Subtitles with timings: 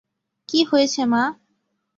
[0.49, 1.23] কী হয়েছে, মা?